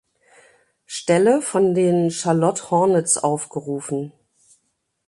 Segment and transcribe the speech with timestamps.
[0.87, 4.11] Stelle von den Charlotte Hornets aufgerufen.